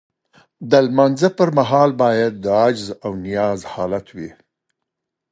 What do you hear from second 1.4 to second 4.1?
مهال باید د عجز او نیاز حالت